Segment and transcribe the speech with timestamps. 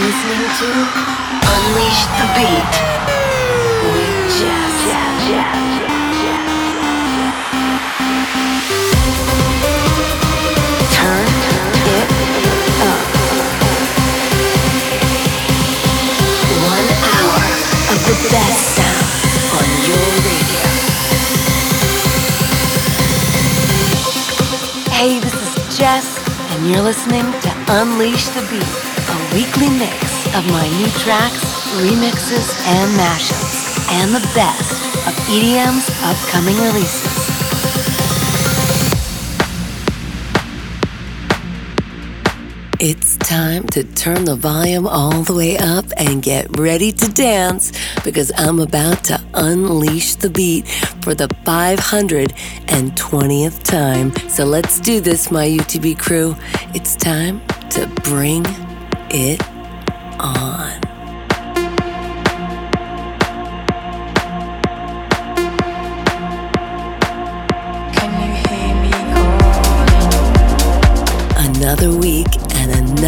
[0.00, 0.68] listening to
[1.54, 2.72] Unleash the Beat
[3.90, 4.30] with
[10.94, 11.28] Turn
[12.86, 13.00] up.
[16.62, 17.42] One hour
[17.92, 19.06] of the best sound
[19.58, 20.66] on your radio.
[24.94, 26.06] Hey, this is JES,
[26.52, 28.87] and you're listening to Unleash the Beat
[29.32, 31.44] weekly mix of my new tracks,
[31.82, 34.72] remixes, and mashups, and the best
[35.06, 37.28] of EDM's upcoming releases.
[42.80, 47.72] It's time to turn the volume all the way up and get ready to dance
[48.04, 50.68] because I'm about to unleash the beat
[51.02, 54.14] for the 520th time.
[54.28, 56.36] So let's do this, my UTB crew.
[56.72, 58.44] It's time to bring
[59.10, 59.40] it
[60.20, 60.47] on.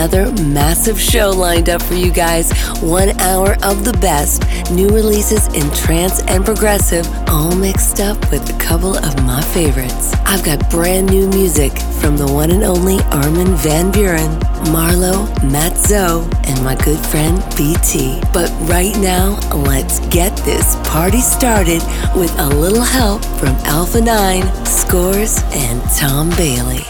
[0.00, 2.50] Another massive show lined up for you guys.
[2.80, 8.48] One hour of the best, new releases in trance and progressive, all mixed up with
[8.48, 10.14] a couple of my favorites.
[10.24, 14.40] I've got brand new music from the one and only Armin van Buuren,
[14.72, 18.22] Marlo, Mat Zo, and my good friend BT.
[18.32, 21.82] But right now, let's get this party started
[22.16, 26.89] with a little help from Alpha 9, Scores, and Tom Bailey.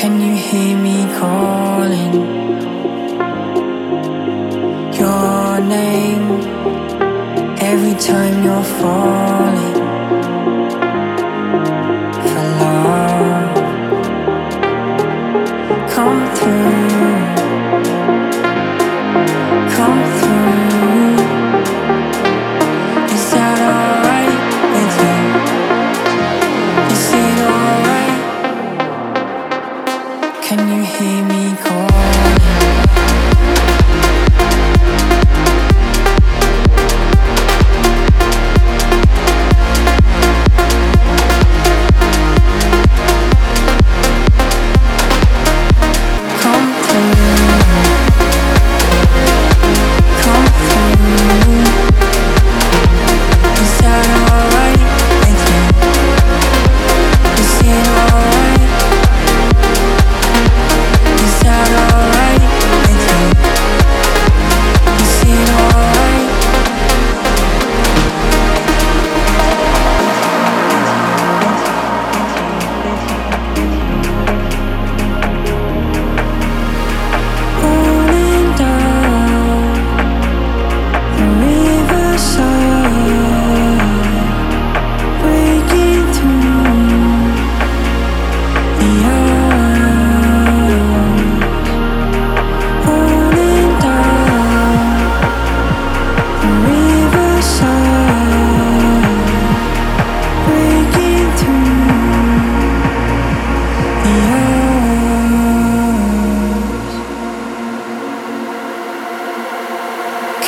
[0.00, 2.14] Can you hear me calling
[4.94, 6.26] your name
[7.60, 9.74] every time you're falling
[12.28, 13.56] for love?
[15.90, 16.88] Come through,
[19.74, 20.57] come through.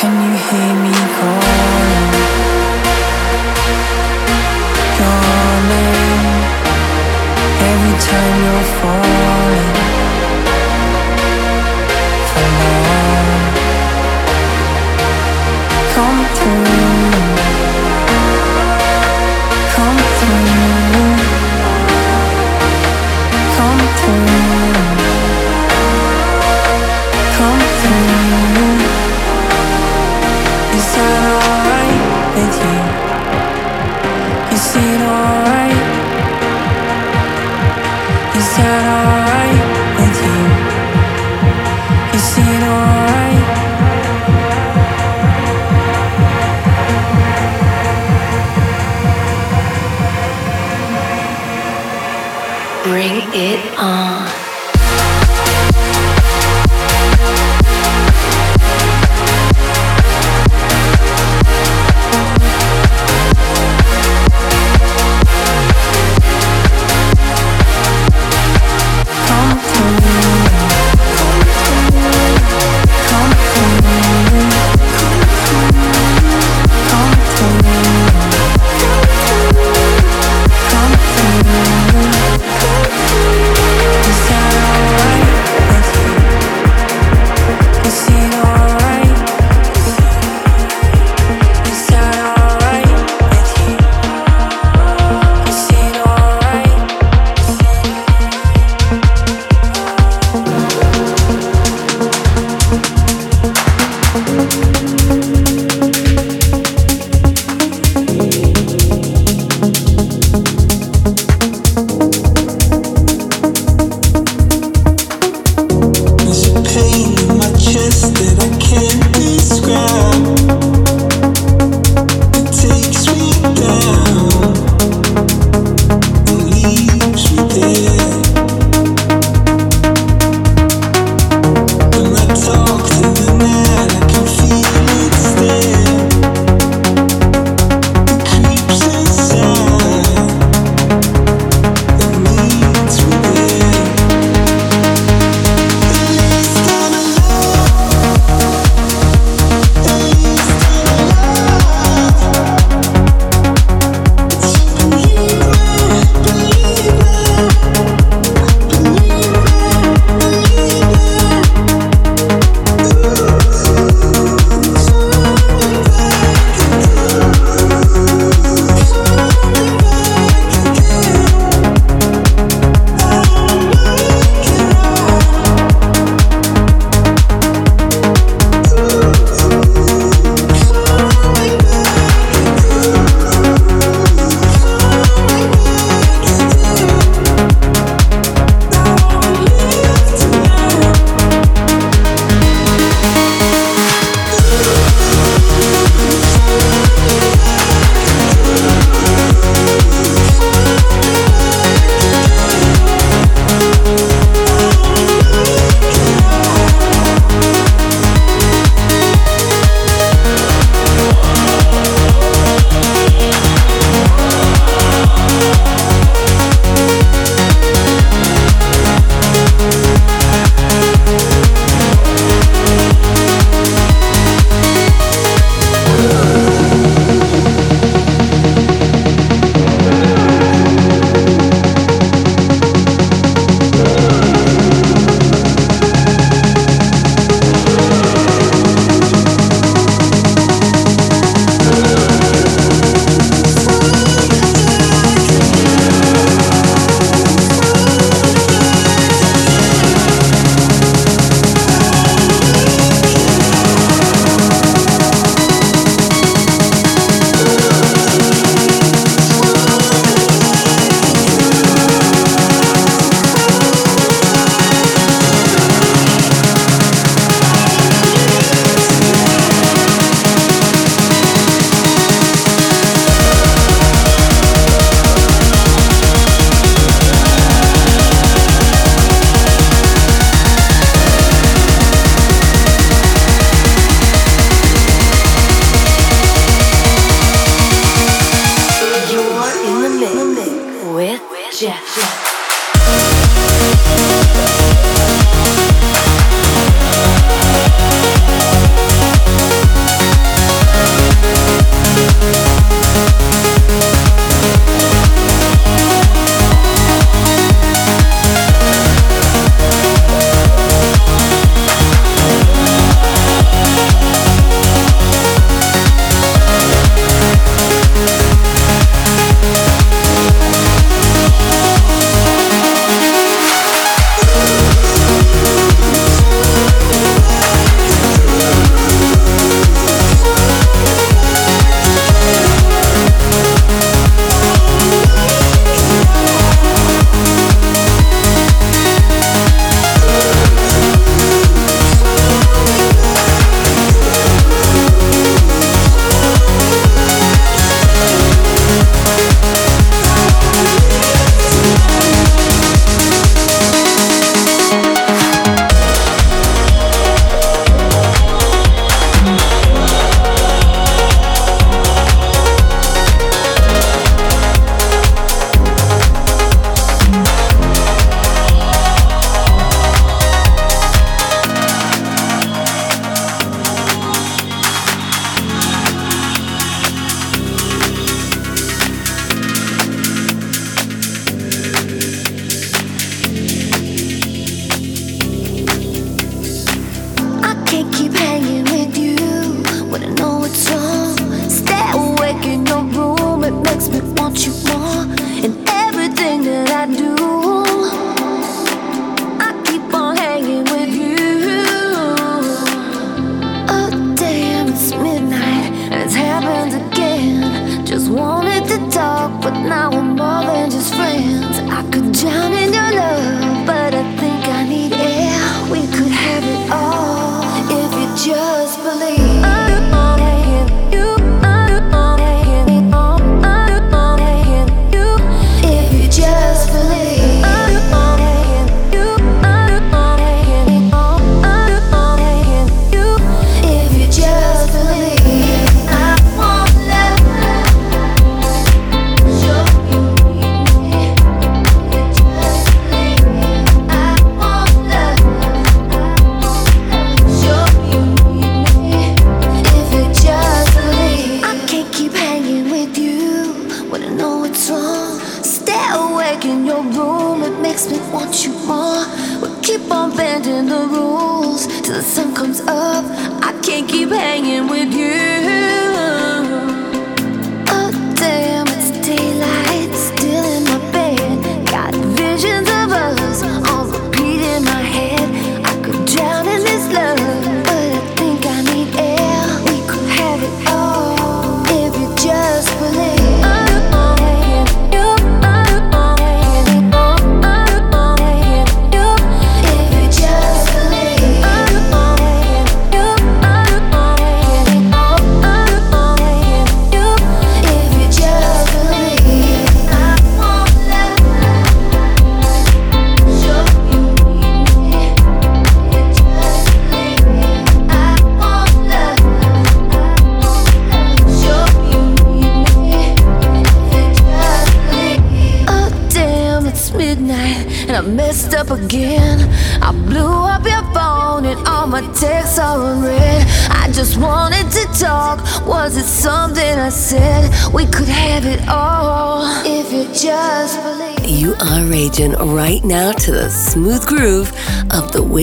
[0.00, 1.09] Can you hear me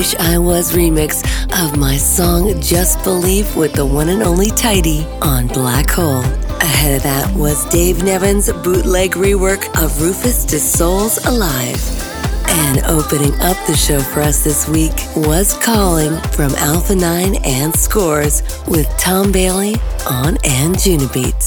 [0.07, 1.21] Wish I Was remix
[1.61, 6.23] of my song Just Believe with the one and only Tidy on Black Hole.
[6.61, 11.81] Ahead of that was Dave Nevin's bootleg rework of Rufus Du Sol's Alive.
[12.47, 17.75] And opening up the show for us this week was Calling from Alpha 9 and
[17.75, 19.73] Scores with Tom Bailey
[20.09, 21.46] on Anjunabeats.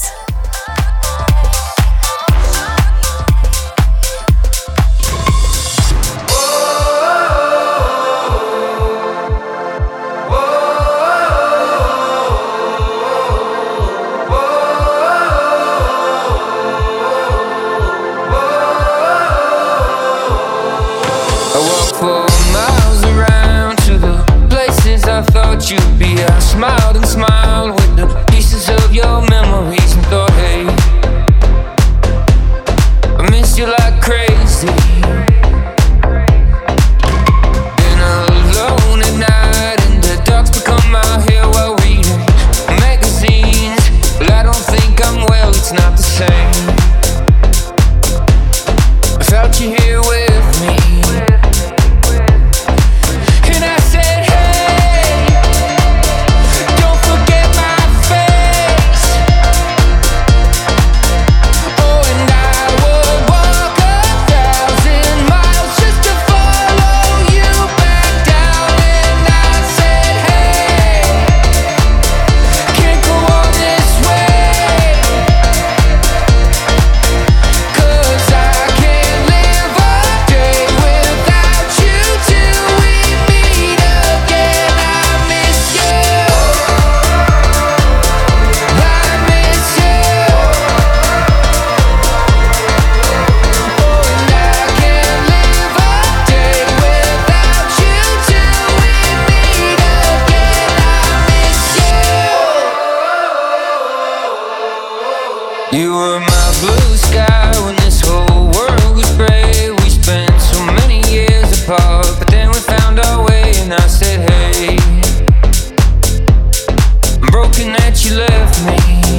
[117.51, 119.10] broken that you left me.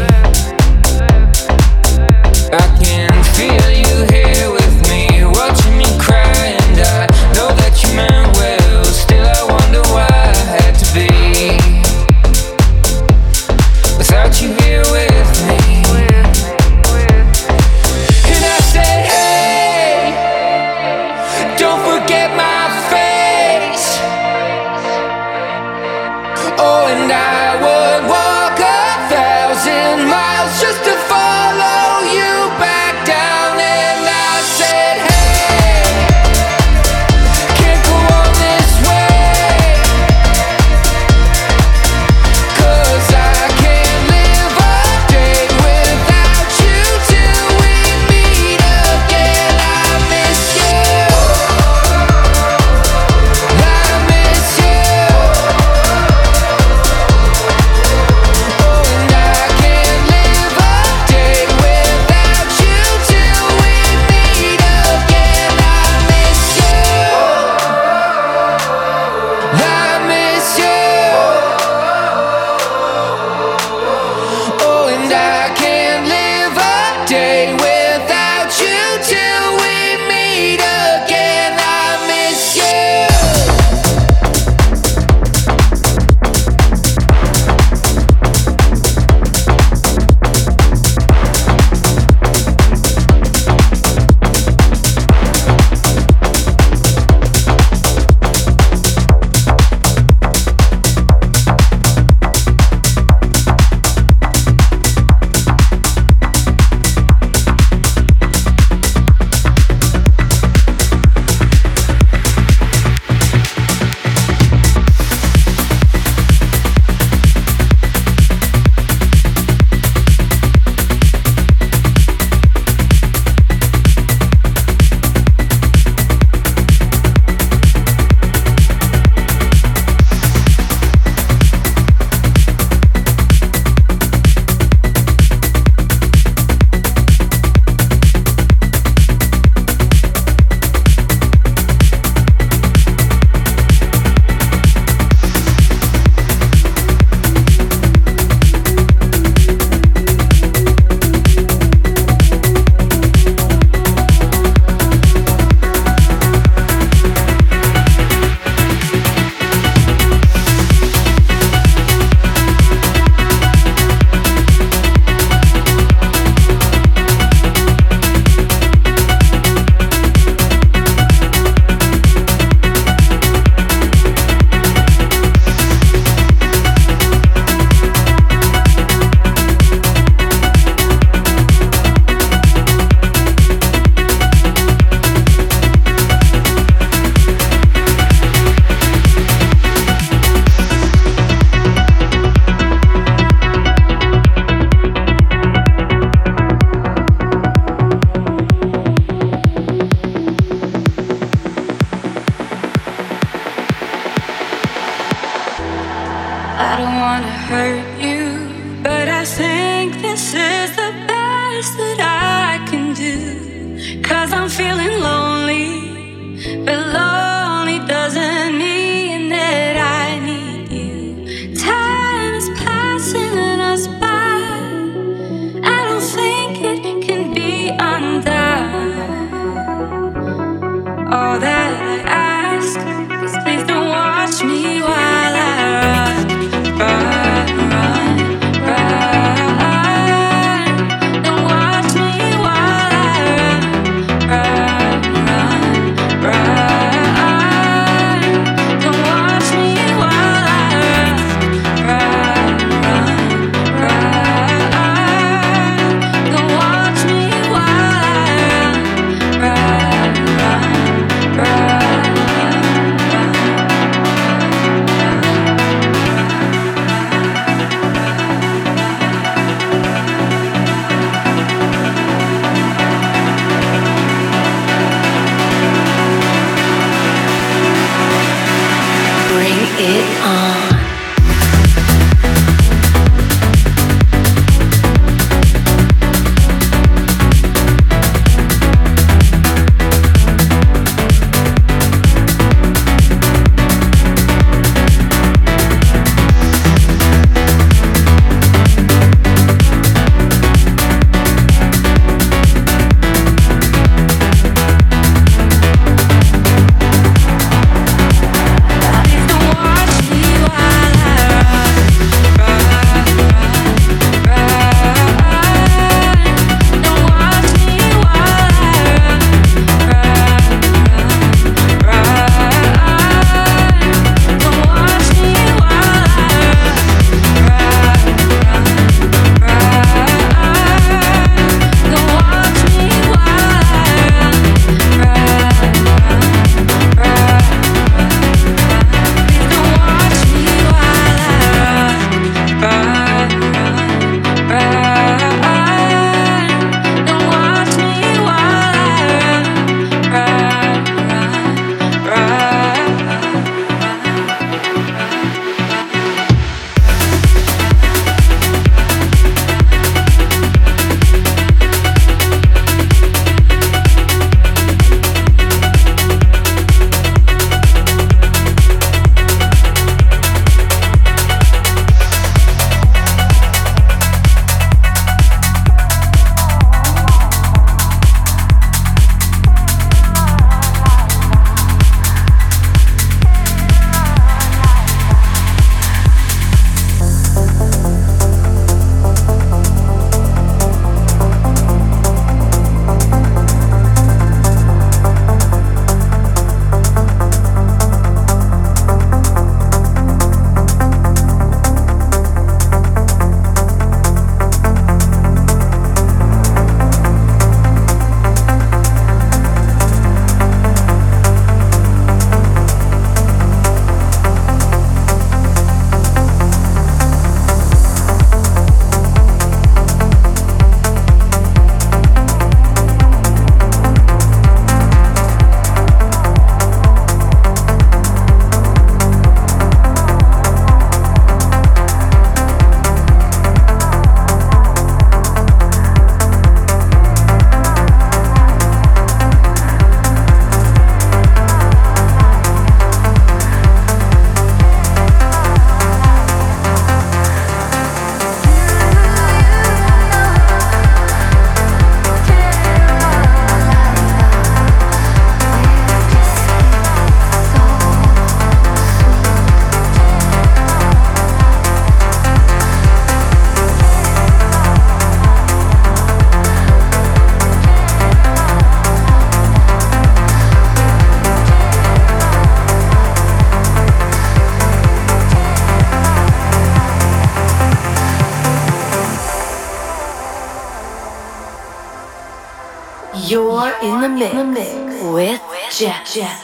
[486.13, 486.42] Soft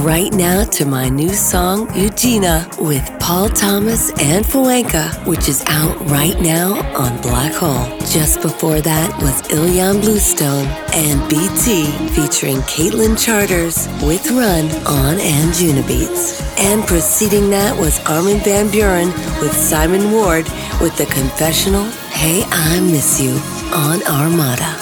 [0.00, 5.98] right now to my new song, Eugenia, with Paul Thomas and Fuenka, which is out
[6.08, 7.98] right now on Black Hole.
[8.06, 16.40] Just before that was Ilan Bluestone and BT featuring Caitlin Charters with Run on Anjunabeats.
[16.58, 19.08] And preceding that was Armin Van Buuren
[19.40, 20.44] with Simon Ward
[20.80, 23.32] with the confessional, Hey, I Miss You
[23.72, 24.79] on Armada.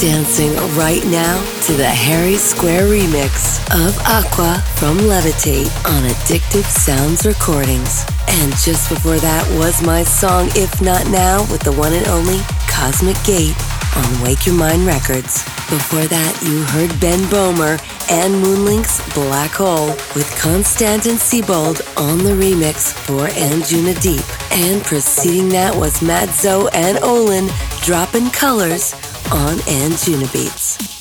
[0.00, 7.24] Dancing right now to the Harry Square remix of Aqua from Levitate on Addictive Sounds
[7.24, 8.04] Recordings.
[8.28, 12.38] And just before that was my song If Not Now with the one and only
[12.68, 13.56] Cosmic Gate
[13.96, 15.42] on Wake Your Mind Records.
[15.68, 17.80] Before that, you heard Ben Böhmer
[18.10, 24.24] and Moonlink's Black Hole with Konstantin Sibold on the remix for Anjuna Deep.
[24.52, 27.48] And preceding that was Mat Zo and Olin
[27.82, 28.94] dropping colors
[29.32, 30.95] on Anjuna Beats.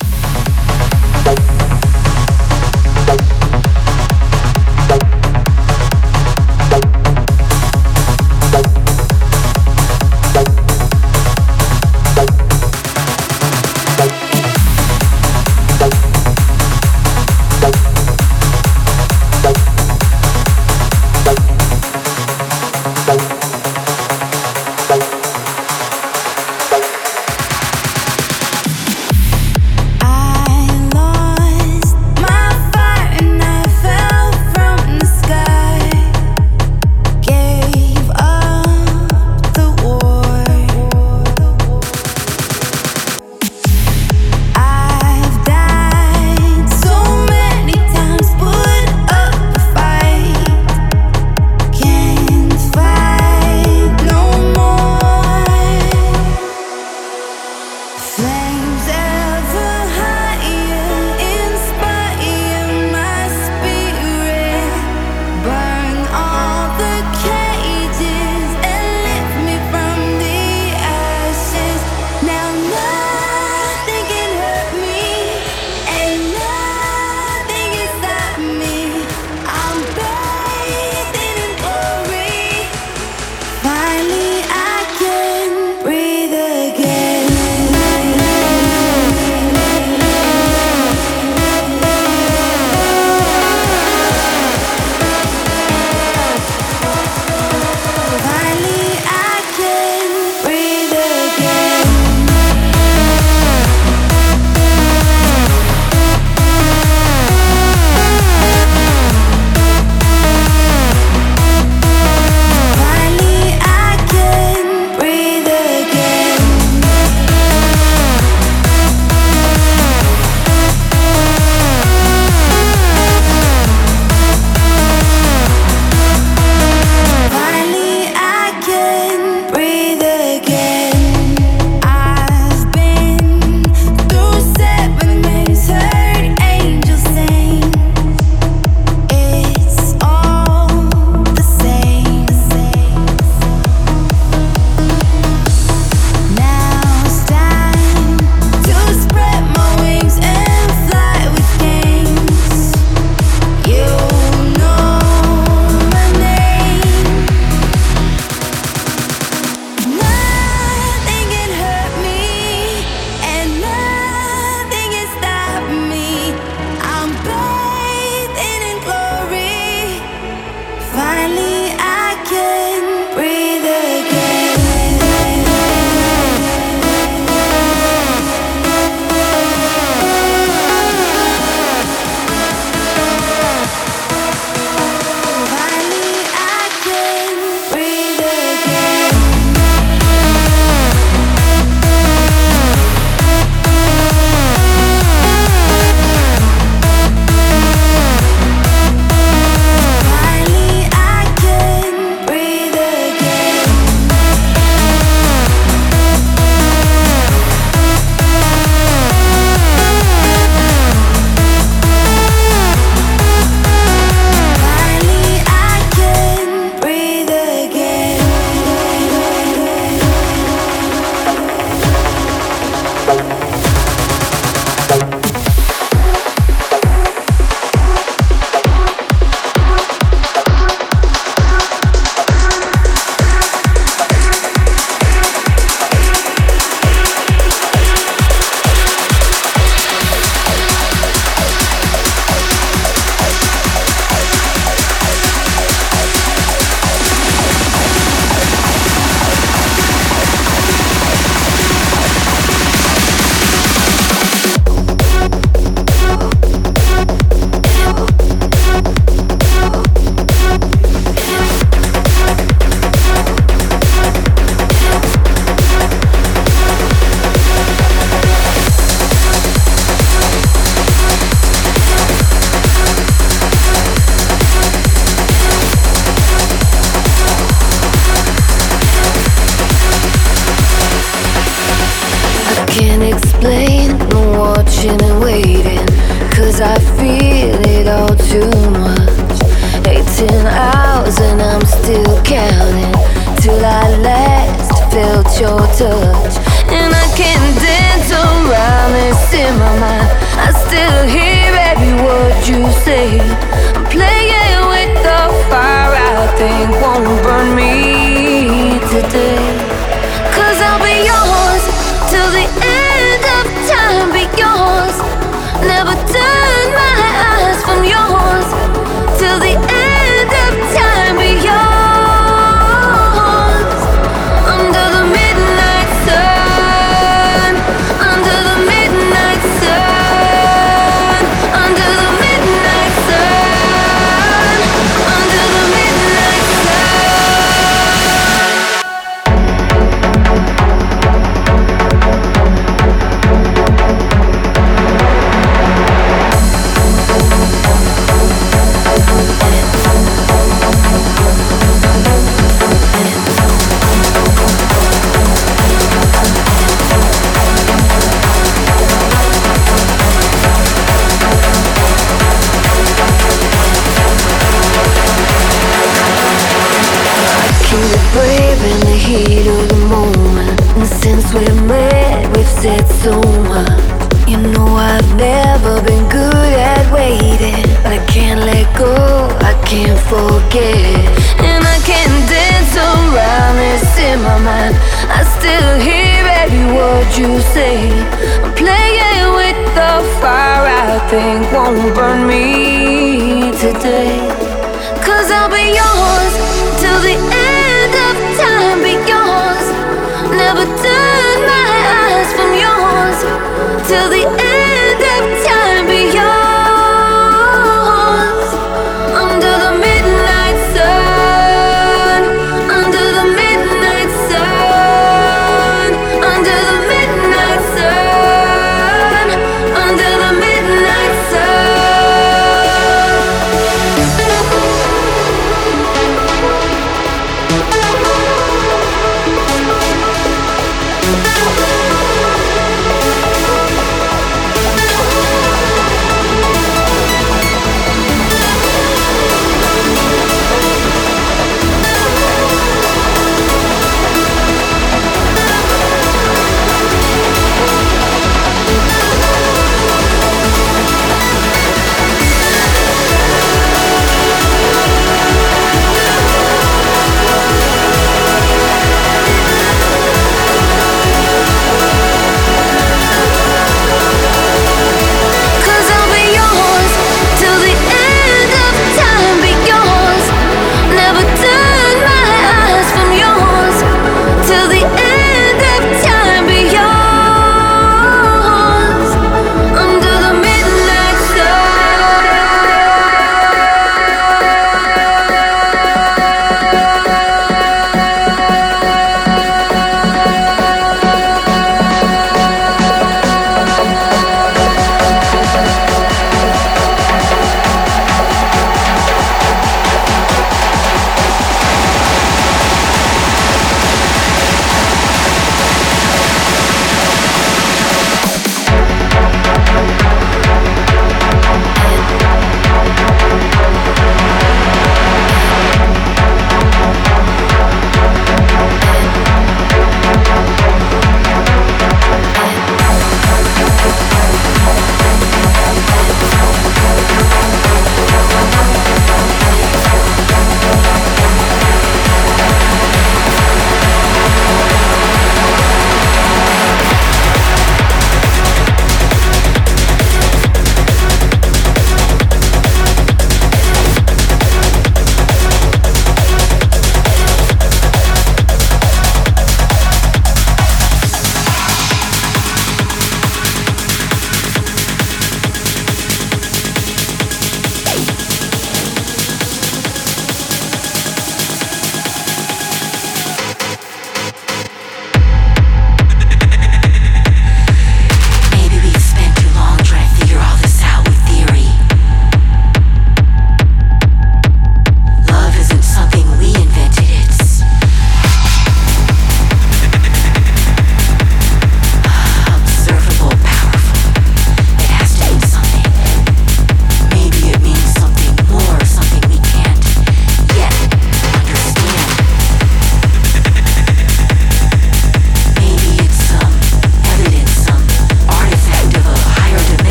[302.84, 303.55] Say.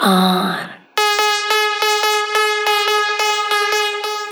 [0.00, 0.70] On.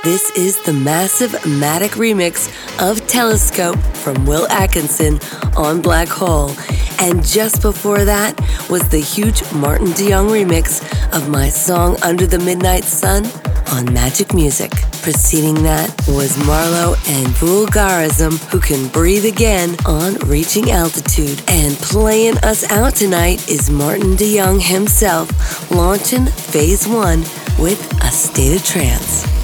[0.05, 2.51] This is the massive Matic remix
[2.81, 5.21] of Telescope from Will Atkinson
[5.57, 6.51] on Black Hole.
[6.99, 10.83] And just before that was the huge Maarten de Jong remix
[11.17, 13.25] of my song Under the Midnight Sun
[13.73, 14.71] on Magik Muzik.
[15.03, 21.43] Preceding that was Marlo and Vulgarism, who can breathe again on Reaching Altitude.
[21.49, 27.21] And playing us out tonight is Maarten de Jong himself, launching Phase 1
[27.59, 29.42] with A State of Trance.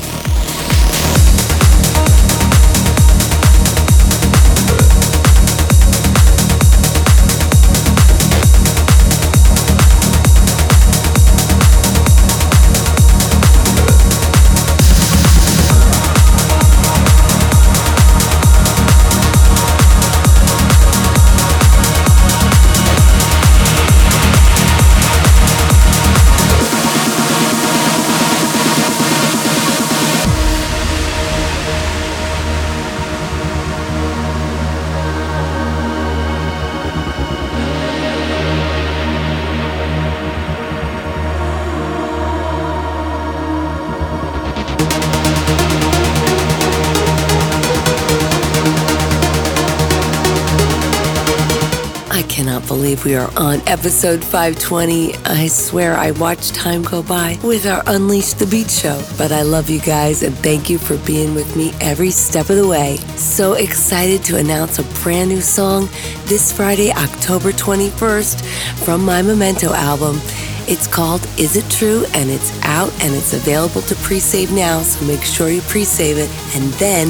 [52.46, 55.14] Believe we are on episode 520.
[55.24, 59.02] I swear I watched time go by with our Unleash the Beat show.
[59.18, 62.56] But I love you guys and thank you for being with me every step of
[62.56, 62.98] the way.
[63.16, 65.88] So excited to announce a brand new song
[66.26, 68.44] this Friday, October 21st,
[68.84, 70.20] from my Memento album.
[70.68, 72.04] It's called Is It True?
[72.14, 75.82] and it's out and it's available to pre save now, so make sure you pre
[75.84, 76.30] save it.
[76.54, 77.08] And then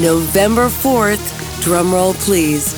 [0.00, 2.72] November 4th, drumroll please,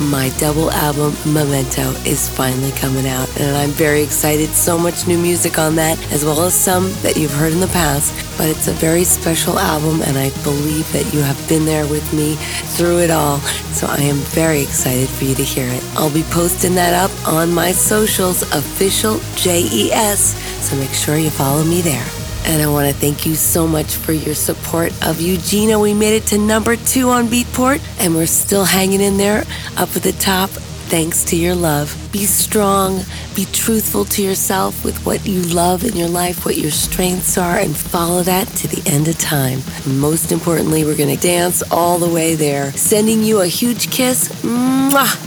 [0.00, 4.48] my double album Memento is finally coming out, and I'm very excited.
[4.50, 7.68] So much new music on that, as well as some that you've heard in the
[7.68, 8.14] past.
[8.38, 12.12] But it's a very special album, and I believe that you have been there with
[12.12, 12.36] me
[12.76, 13.38] through it all.
[13.72, 15.84] So I am very excited for you to hear it.
[15.94, 20.34] I'll be posting that up on my socials, official JES.
[20.64, 22.06] So make sure you follow me there.
[22.48, 25.78] And I want to thank you so much for your support of Eugenia.
[25.78, 29.44] We made it to number two on Beatport, and we're still hanging in there
[29.76, 30.50] up at the top
[30.88, 31.94] thanks to your love.
[32.10, 33.02] Be strong,
[33.36, 37.58] be truthful to yourself with what you love in your life, what your strengths are,
[37.58, 39.60] and follow that to the end of time.
[39.86, 42.72] Most importantly, we're going to dance all the way there.
[42.72, 44.30] Sending you a huge kiss.
[44.42, 45.24] Mwah!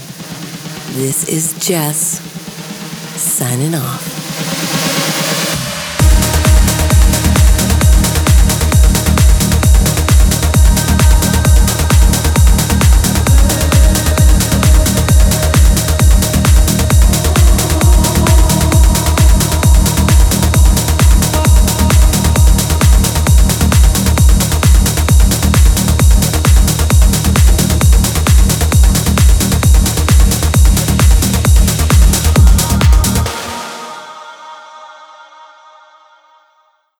[0.96, 2.20] This is JES
[3.16, 4.81] signing off.